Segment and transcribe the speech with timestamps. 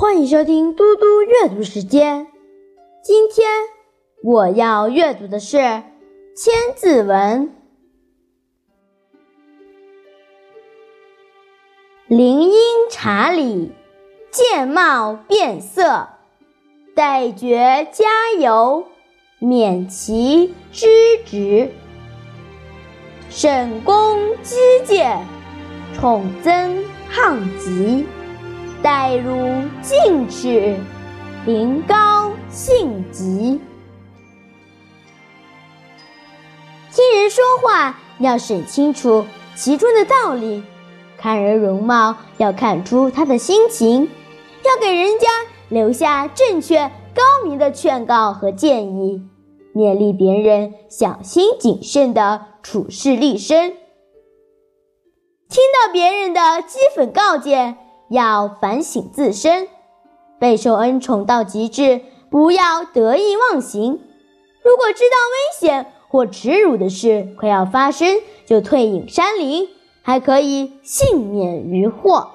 [0.00, 2.28] 欢迎收听嘟嘟阅读时间。
[3.02, 3.50] 今天
[4.22, 5.56] 我要阅读的是
[6.36, 7.46] 《千字文》。
[12.06, 12.54] 林荫
[12.88, 13.72] 茶里，
[14.30, 16.06] 见貌变色，
[16.94, 18.06] 待觉加
[18.38, 18.86] 油，
[19.40, 20.86] 免其知
[21.26, 21.72] 职。
[23.30, 24.54] 沈公击
[24.84, 25.26] 剑，
[25.92, 28.06] 宠增沆急。
[28.90, 29.36] 待如
[29.82, 30.74] 进齿，
[31.44, 33.60] 临高兴急。
[36.90, 40.64] 听人说话要审清楚其中的道理。
[41.18, 44.08] 看人容貌，要看出他的心情，
[44.64, 45.28] 要给人家
[45.68, 49.22] 留下正确高明的劝告和建议，
[49.74, 53.68] 勉励别人小心谨慎的处事立身。
[55.50, 57.76] 听到别人的讥讽告诫，
[58.08, 59.68] 要反省自身。
[60.38, 63.92] 备受恩宠到极致，不要得意忘形。
[63.92, 69.68] 如果知道危险或耻辱的事快要发生，就退隐山林。
[70.00, 72.30] 还可以幸免于祸。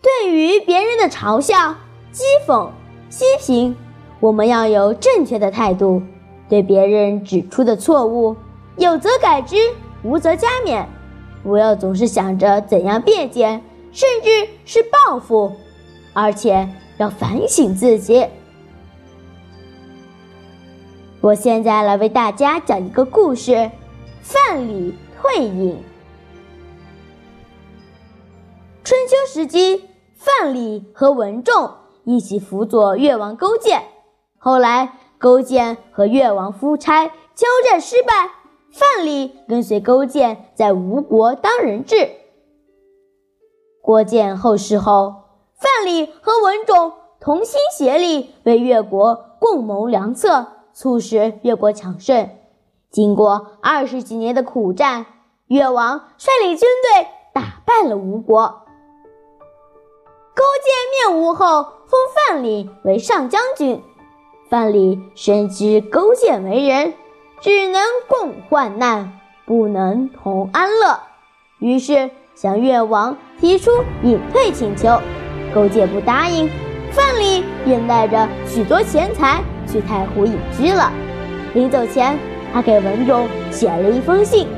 [0.00, 1.76] 对于别人的嘲笑、
[2.14, 2.70] 讥讽、
[3.10, 3.76] 批评，
[4.20, 6.00] 我们要有正确的态度。
[6.48, 8.34] 对别人指出的错误，
[8.78, 9.56] 有则改之，
[10.02, 10.86] 无则加勉。
[11.42, 13.60] 不要总是想着怎样辩解，
[13.92, 15.52] 甚至是报复，
[16.12, 18.26] 而且要反省自己。
[21.20, 23.70] 我现在来为大家讲一个故事：
[24.22, 25.76] 范蠡退隐。
[28.82, 31.70] 春秋时期，范蠡和文仲
[32.04, 33.82] 一起辅佐越王勾践。
[34.38, 38.30] 后来，勾践和越王夫差交战失败，
[38.72, 42.08] 范蠡跟随勾践在吴国当人质。
[43.90, 45.24] 郭建后世后，
[45.56, 52.30] 范蠡和文种同心协力，为越国共谋良策，促使越国强盛。
[52.92, 55.06] 经过二十几年的苦战，
[55.48, 58.62] 越王率领军队打败了吴国。
[60.36, 63.82] 勾践灭吴后，封范蠡为上将军。
[64.48, 66.94] 范蠡深知勾践为人，
[67.40, 71.00] 只能共患难，不能同安乐，
[71.58, 73.70] 于是向越王提出
[74.02, 74.98] 隐退请求。
[75.54, 76.48] 勾践不答应，
[76.90, 80.90] 范蠡便带着许多钱财去太湖隐居了。
[81.52, 82.18] 临走前，
[82.50, 84.48] 他给文种写了一封信，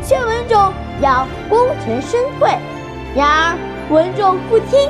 [0.00, 2.48] 劝文种要功成身退。
[3.16, 3.58] 然而
[3.90, 4.88] 文种不听。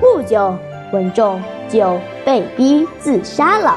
[0.00, 0.52] 不久，
[0.92, 3.76] 文仲就被逼自杀了。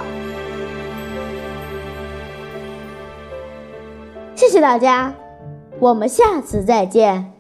[4.34, 5.14] 谢谢大家，
[5.78, 7.37] 我们下次再见。